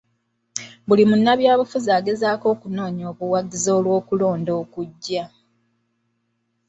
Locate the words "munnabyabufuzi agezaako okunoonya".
1.09-3.05